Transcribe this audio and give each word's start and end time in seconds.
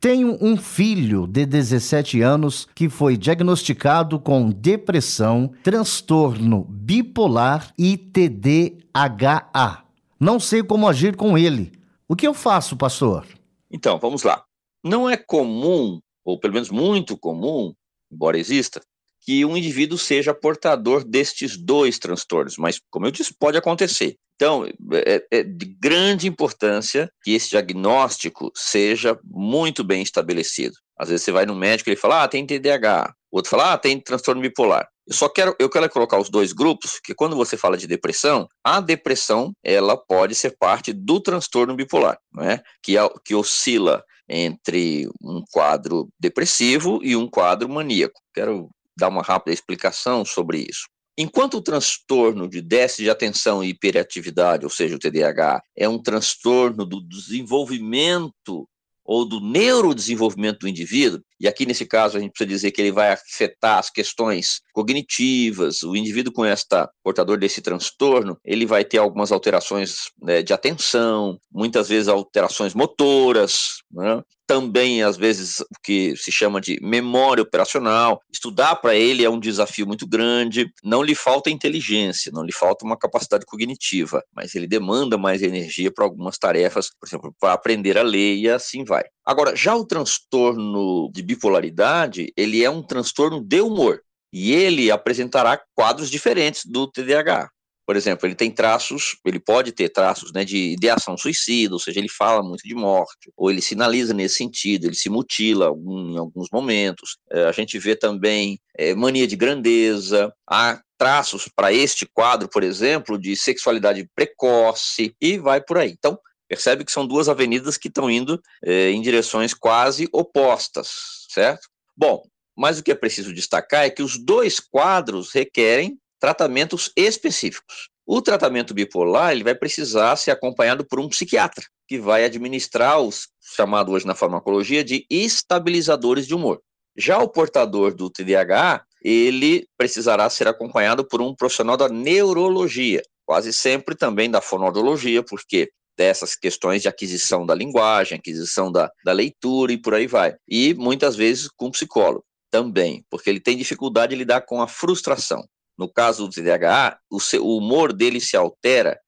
Tenho 0.00 0.38
um 0.40 0.56
filho 0.56 1.26
de 1.26 1.44
17 1.44 2.22
anos 2.22 2.66
que 2.74 2.88
foi 2.88 3.18
diagnosticado 3.18 4.18
com 4.18 4.48
depressão, 4.48 5.52
transtorno 5.62 6.64
bipolar 6.64 7.70
e 7.76 7.98
TDAH. 7.98 9.84
Não 10.18 10.40
sei 10.40 10.62
como 10.62 10.88
agir 10.88 11.16
com 11.16 11.36
ele. 11.36 11.72
O 12.08 12.16
que 12.16 12.26
eu 12.26 12.32
faço, 12.32 12.78
pastor? 12.78 13.26
Então, 13.70 13.98
vamos 13.98 14.22
lá. 14.22 14.42
Não 14.82 15.08
é 15.08 15.18
comum, 15.18 16.00
ou 16.24 16.40
pelo 16.40 16.54
menos 16.54 16.70
muito 16.70 17.14
comum, 17.14 17.74
embora 18.10 18.38
exista, 18.38 18.80
que 19.20 19.44
um 19.44 19.56
indivíduo 19.56 19.98
seja 19.98 20.34
portador 20.34 21.04
destes 21.04 21.56
dois 21.56 21.98
transtornos, 21.98 22.56
mas, 22.58 22.80
como 22.90 23.06
eu 23.06 23.10
disse, 23.10 23.34
pode 23.38 23.56
acontecer. 23.56 24.16
Então, 24.40 24.66
é, 25.06 25.22
é, 25.30 25.42
de 25.42 25.66
grande 25.66 26.26
importância 26.26 27.12
que 27.22 27.32
esse 27.32 27.50
diagnóstico 27.50 28.50
seja 28.54 29.18
muito 29.22 29.84
bem 29.84 30.02
estabelecido. 30.02 30.74
Às 30.98 31.10
vezes 31.10 31.24
você 31.24 31.32
vai 31.32 31.44
no 31.44 31.54
médico 31.54 31.90
e 31.90 31.92
ele 31.92 32.00
fala, 32.00 32.22
ah, 32.22 32.28
tem 32.28 32.46
TDAH. 32.46 33.12
O 33.30 33.36
outro 33.36 33.50
fala, 33.50 33.74
ah, 33.74 33.78
tem 33.78 34.00
transtorno 34.00 34.40
bipolar. 34.40 34.88
Eu 35.06 35.14
só 35.14 35.28
quero, 35.28 35.54
eu 35.58 35.68
quero 35.68 35.90
colocar 35.90 36.18
os 36.18 36.30
dois 36.30 36.52
grupos, 36.52 37.00
que 37.04 37.14
quando 37.14 37.36
você 37.36 37.56
fala 37.56 37.76
de 37.76 37.86
depressão, 37.86 38.48
a 38.64 38.80
depressão, 38.80 39.52
ela 39.62 39.96
pode 39.96 40.34
ser 40.34 40.56
parte 40.58 40.92
do 40.92 41.20
transtorno 41.20 41.74
bipolar, 41.74 42.18
não 42.32 42.44
é? 42.44 42.62
que, 42.82 42.94
que 43.24 43.34
oscila 43.34 44.02
entre 44.26 45.08
um 45.20 45.42
quadro 45.50 46.08
depressivo 46.18 47.00
e 47.02 47.14
um 47.16 47.28
quadro 47.28 47.68
maníaco. 47.68 48.20
Quero 48.32 48.70
dar 49.00 49.08
uma 49.08 49.22
rápida 49.22 49.52
explicação 49.52 50.24
sobre 50.24 50.58
isso. 50.58 50.88
Enquanto 51.18 51.58
o 51.58 51.62
transtorno 51.62 52.48
de 52.48 52.62
déficit 52.62 53.04
de 53.04 53.10
atenção 53.10 53.62
e 53.62 53.70
hiperatividade, 53.70 54.64
ou 54.64 54.70
seja, 54.70 54.96
o 54.96 54.98
TDAH, 54.98 55.62
é 55.76 55.88
um 55.88 56.00
transtorno 56.00 56.86
do 56.86 57.00
desenvolvimento 57.00 58.66
ou 59.04 59.24
do 59.24 59.40
neurodesenvolvimento 59.40 60.60
do 60.60 60.68
indivíduo, 60.68 61.20
e 61.40 61.48
aqui 61.48 61.64
nesse 61.64 61.86
caso 61.86 62.18
a 62.18 62.20
gente 62.20 62.32
precisa 62.32 62.48
dizer 62.48 62.70
que 62.70 62.82
ele 62.82 62.92
vai 62.92 63.12
afetar 63.12 63.78
as 63.78 63.90
questões 63.90 64.60
cognitivas, 64.72 65.82
o 65.82 65.96
indivíduo 65.96 66.32
com 66.32 66.44
esta 66.44 66.88
portador 67.02 67.38
desse 67.38 67.60
transtorno, 67.62 68.38
ele 68.44 68.66
vai 68.66 68.84
ter 68.84 68.98
algumas 68.98 69.32
alterações 69.32 70.10
né, 70.20 70.42
de 70.42 70.52
atenção, 70.52 71.38
muitas 71.50 71.88
vezes 71.88 72.08
alterações 72.08 72.74
motoras, 72.74 73.82
né? 73.90 74.22
também 74.50 75.00
às 75.04 75.16
vezes 75.16 75.60
o 75.60 75.66
que 75.80 76.16
se 76.16 76.32
chama 76.32 76.60
de 76.60 76.76
memória 76.82 77.40
operacional. 77.40 78.20
Estudar 78.32 78.74
para 78.74 78.96
ele 78.96 79.24
é 79.24 79.30
um 79.30 79.38
desafio 79.38 79.86
muito 79.86 80.08
grande. 80.08 80.68
Não 80.82 81.04
lhe 81.04 81.14
falta 81.14 81.50
inteligência, 81.50 82.32
não 82.34 82.42
lhe 82.42 82.50
falta 82.50 82.84
uma 82.84 82.98
capacidade 82.98 83.46
cognitiva, 83.46 84.24
mas 84.34 84.56
ele 84.56 84.66
demanda 84.66 85.16
mais 85.16 85.40
energia 85.40 85.92
para 85.92 86.04
algumas 86.04 86.36
tarefas, 86.36 86.90
por 86.98 87.06
exemplo, 87.06 87.32
para 87.38 87.52
aprender 87.52 87.96
a 87.96 88.02
ler 88.02 88.38
e 88.38 88.50
assim 88.50 88.82
vai. 88.82 89.04
Agora, 89.30 89.54
já 89.54 89.76
o 89.76 89.86
transtorno 89.86 91.08
de 91.12 91.22
bipolaridade, 91.22 92.32
ele 92.36 92.64
é 92.64 92.68
um 92.68 92.82
transtorno 92.82 93.40
de 93.40 93.60
humor. 93.60 94.02
E 94.32 94.50
ele 94.50 94.90
apresentará 94.90 95.62
quadros 95.72 96.10
diferentes 96.10 96.66
do 96.66 96.90
TDAH. 96.90 97.48
Por 97.86 97.94
exemplo, 97.94 98.26
ele 98.26 98.34
tem 98.34 98.50
traços, 98.50 99.18
ele 99.24 99.38
pode 99.38 99.70
ter 99.70 99.88
traços 99.88 100.32
né, 100.32 100.44
de 100.44 100.72
ideação 100.72 101.16
suicida, 101.16 101.72
ou 101.72 101.78
seja, 101.78 102.00
ele 102.00 102.08
fala 102.08 102.42
muito 102.42 102.66
de 102.66 102.74
morte, 102.74 103.30
ou 103.36 103.52
ele 103.52 103.62
sinaliza 103.62 104.12
nesse 104.12 104.34
sentido, 104.34 104.86
ele 104.86 104.96
se 104.96 105.08
mutila 105.08 105.66
em 105.66 106.18
alguns 106.18 106.48
momentos. 106.52 107.16
É, 107.30 107.44
a 107.44 107.52
gente 107.52 107.78
vê 107.78 107.94
também 107.94 108.58
é, 108.76 108.96
mania 108.96 109.28
de 109.28 109.36
grandeza, 109.36 110.34
há 110.44 110.80
traços 110.98 111.48
para 111.54 111.72
este 111.72 112.04
quadro, 112.04 112.48
por 112.48 112.64
exemplo, 112.64 113.16
de 113.16 113.36
sexualidade 113.36 114.10
precoce, 114.12 115.14
e 115.20 115.38
vai 115.38 115.60
por 115.60 115.78
aí. 115.78 115.94
Então, 115.96 116.18
percebe 116.50 116.84
que 116.84 116.90
são 116.90 117.06
duas 117.06 117.28
avenidas 117.28 117.78
que 117.78 117.86
estão 117.86 118.10
indo 118.10 118.42
é, 118.64 118.90
em 118.90 119.00
direções 119.00 119.54
quase 119.54 120.08
opostas, 120.12 120.90
certo? 121.30 121.68
Bom, 121.96 122.24
mas 122.56 122.80
o 122.80 122.82
que 122.82 122.90
é 122.90 122.94
preciso 122.94 123.32
destacar 123.32 123.84
é 123.84 123.90
que 123.90 124.02
os 124.02 124.18
dois 124.18 124.58
quadros 124.58 125.30
requerem 125.30 125.96
tratamentos 126.18 126.90
específicos. 126.96 127.88
O 128.04 128.20
tratamento 128.20 128.74
bipolar 128.74 129.30
ele 129.30 129.44
vai 129.44 129.54
precisar 129.54 130.16
ser 130.16 130.32
acompanhado 130.32 130.84
por 130.84 130.98
um 130.98 131.08
psiquiatra, 131.08 131.64
que 131.86 132.00
vai 132.00 132.24
administrar 132.24 133.00
os 133.00 133.28
chamado 133.54 133.92
hoje 133.92 134.06
na 134.06 134.16
farmacologia 134.16 134.82
de 134.82 135.06
estabilizadores 135.08 136.26
de 136.26 136.34
humor. 136.34 136.60
Já 136.96 137.18
o 137.18 137.28
portador 137.28 137.94
do 137.94 138.10
TDAH, 138.10 138.84
ele 139.02 139.68
precisará 139.78 140.28
ser 140.28 140.48
acompanhado 140.48 141.06
por 141.06 141.22
um 141.22 141.34
profissional 141.34 141.76
da 141.76 141.88
neurologia, 141.88 143.02
quase 143.24 143.52
sempre 143.52 143.94
também 143.94 144.28
da 144.28 144.40
fonoaudiologia, 144.40 145.22
porque 145.22 145.70
dessas 146.00 146.34
questões 146.34 146.80
de 146.80 146.88
aquisição 146.88 147.44
da 147.44 147.54
linguagem, 147.54 148.16
aquisição 148.16 148.72
da, 148.72 148.90
da 149.04 149.12
leitura 149.12 149.70
e 149.70 149.76
por 149.76 149.92
aí 149.92 150.06
vai. 150.06 150.34
E 150.48 150.72
muitas 150.72 151.14
vezes 151.14 151.46
com 151.48 151.70
psicólogo 151.70 152.24
também, 152.50 153.04
porque 153.10 153.28
ele 153.28 153.38
tem 153.38 153.54
dificuldade 153.54 154.10
de 154.10 154.16
lidar 154.16 154.40
com 154.40 154.62
a 154.62 154.66
frustração 154.66 155.44
no 155.80 155.88
caso 155.88 156.26
do 156.26 156.30
TDAH, 156.30 156.98
o, 157.10 157.18
seu, 157.18 157.42
o 157.42 157.56
humor 157.56 157.90
dele 157.94 158.20
se 158.20 158.36
altera 158.36 159.00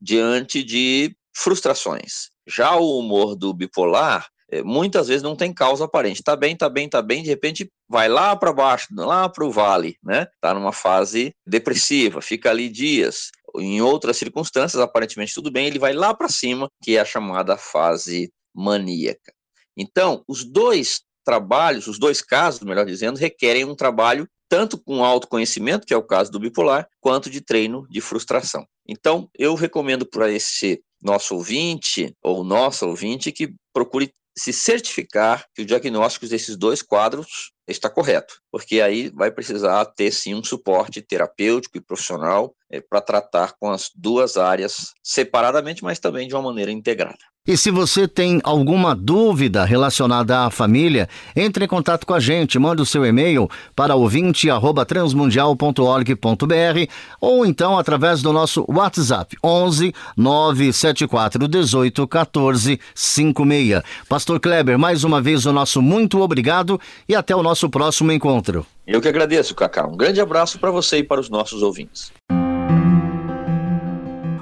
diante 0.00 0.62
de 0.62 1.12
frustrações. 1.36 2.30
Já 2.46 2.76
o 2.76 3.00
humor 3.00 3.34
do 3.34 3.52
bipolar, 3.52 4.28
é, 4.48 4.62
muitas 4.62 5.08
vezes 5.08 5.24
não 5.24 5.34
tem 5.34 5.52
causa 5.52 5.84
aparente. 5.84 6.22
Tá 6.22 6.36
bem, 6.36 6.56
tá 6.56 6.68
bem, 6.68 6.88
tá 6.88 7.02
bem, 7.02 7.24
de 7.24 7.28
repente 7.28 7.68
vai 7.88 8.08
lá 8.08 8.36
para 8.36 8.52
baixo, 8.52 8.86
lá 8.92 9.28
para 9.28 9.44
o 9.44 9.50
vale, 9.50 9.96
né? 10.04 10.28
Tá 10.40 10.54
numa 10.54 10.72
fase 10.72 11.34
depressiva, 11.44 12.22
fica 12.22 12.50
ali 12.50 12.68
dias. 12.68 13.32
Em 13.56 13.80
outras 13.80 14.16
circunstâncias, 14.16 14.80
aparentemente 14.80 15.34
tudo 15.34 15.50
bem, 15.50 15.66
ele 15.66 15.78
vai 15.78 15.92
lá 15.92 16.14
para 16.14 16.28
cima, 16.28 16.68
que 16.82 16.96
é 16.96 17.00
a 17.00 17.04
chamada 17.04 17.56
fase 17.56 18.32
maníaca. 18.54 19.32
Então, 19.76 20.22
os 20.28 20.44
dois 20.44 21.02
trabalhos, 21.24 21.86
os 21.86 21.98
dois 21.98 22.20
casos, 22.22 22.60
melhor 22.60 22.86
dizendo, 22.86 23.18
requerem 23.18 23.64
um 23.64 23.74
trabalho 23.74 24.28
tanto 24.48 24.76
com 24.76 25.04
autoconhecimento, 25.04 25.86
que 25.86 25.94
é 25.94 25.96
o 25.96 26.02
caso 26.02 26.32
do 26.32 26.40
bipolar, 26.40 26.88
quanto 27.00 27.30
de 27.30 27.40
treino 27.40 27.86
de 27.88 28.00
frustração. 28.00 28.66
Então, 28.86 29.30
eu 29.38 29.54
recomendo 29.54 30.04
para 30.04 30.28
esse 30.28 30.82
nosso 31.00 31.36
ouvinte, 31.36 32.12
ou 32.22 32.42
nossa 32.42 32.84
ouvinte, 32.84 33.30
que 33.30 33.54
procure 33.72 34.12
se 34.36 34.52
certificar 34.52 35.46
que 35.54 35.62
o 35.62 35.66
diagnóstico 35.66 36.26
desses 36.26 36.56
dois 36.56 36.82
quadros 36.82 37.52
está 37.70 37.88
correto, 37.88 38.34
porque 38.50 38.80
aí 38.80 39.10
vai 39.10 39.30
precisar 39.30 39.84
ter 39.86 40.10
sim 40.10 40.34
um 40.34 40.44
suporte 40.44 41.00
terapêutico 41.00 41.76
e 41.76 41.80
profissional 41.80 42.54
é, 42.70 42.80
para 42.80 43.00
tratar 43.00 43.54
com 43.58 43.70
as 43.70 43.90
duas 43.94 44.36
áreas 44.36 44.92
separadamente, 45.02 45.82
mas 45.82 45.98
também 45.98 46.28
de 46.28 46.34
uma 46.34 46.42
maneira 46.42 46.70
integrada. 46.70 47.18
E 47.46 47.56
se 47.56 47.70
você 47.70 48.06
tem 48.06 48.38
alguma 48.44 48.94
dúvida 48.94 49.64
relacionada 49.64 50.44
à 50.44 50.50
família, 50.50 51.08
entre 51.34 51.64
em 51.64 51.68
contato 51.68 52.06
com 52.06 52.12
a 52.14 52.20
gente, 52.20 52.60
manda 52.60 52.82
o 52.82 52.86
seu 52.86 53.04
e-mail 53.04 53.48
para 53.74 53.96
ouvinte@transmundial.org.br 53.96 56.92
ou 57.20 57.44
então 57.44 57.76
através 57.76 58.22
do 58.22 58.32
nosso 58.32 58.64
WhatsApp 58.68 59.36
11 59.42 59.92
974 60.16 61.48
18 61.48 62.06
14 62.06 62.78
56. 62.94 63.82
Pastor 64.08 64.38
Kleber, 64.38 64.78
mais 64.78 65.02
uma 65.02 65.20
vez 65.20 65.44
o 65.44 65.52
nosso 65.52 65.82
muito 65.82 66.20
obrigado 66.20 66.80
e 67.08 67.16
até 67.16 67.34
o 67.34 67.42
nosso 67.42 67.59
próximo 67.68 68.12
encontro. 68.12 68.64
Eu 68.86 69.00
que 69.00 69.08
agradeço, 69.08 69.54
Cacá. 69.54 69.86
Um 69.86 69.96
grande 69.96 70.20
abraço 70.20 70.58
para 70.58 70.70
você 70.70 70.98
e 70.98 71.04
para 71.04 71.20
os 71.20 71.28
nossos 71.28 71.62
ouvintes. 71.62 72.12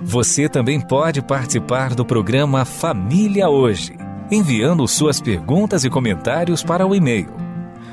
Você 0.02 0.48
também 0.48 0.80
pode 0.80 1.20
participar 1.20 1.94
do 1.94 2.04
programa 2.04 2.64
Família 2.64 3.48
Hoje, 3.48 3.94
enviando 4.30 4.86
suas 4.86 5.20
perguntas 5.20 5.84
e 5.84 5.90
comentários 5.90 6.62
para 6.62 6.86
o 6.86 6.94
e-mail 6.94 7.48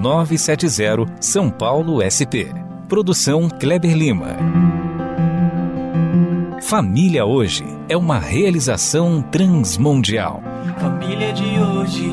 970 0.00 1.06
São 1.20 1.50
Paulo 1.50 2.00
SP. 2.02 2.65
Produção 2.88 3.48
Kleber 3.48 3.96
Lima. 3.96 4.36
Família 6.62 7.26
Hoje 7.26 7.64
é 7.88 7.96
uma 7.96 8.20
realização 8.20 9.20
transmundial. 9.22 10.40
Família 10.78 11.32
de 11.32 11.42
hoje. 11.58 12.12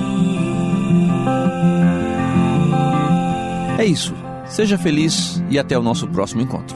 É 3.78 3.86
isso. 3.86 4.16
Seja 4.46 4.76
feliz 4.76 5.44
e 5.48 5.60
até 5.60 5.78
o 5.78 5.84
nosso 5.84 6.08
próximo 6.08 6.42
encontro. 6.42 6.76